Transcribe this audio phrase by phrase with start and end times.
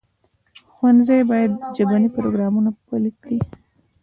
[0.73, 3.37] ښوونځي باید ژبني پروګرامونه پلي کړي.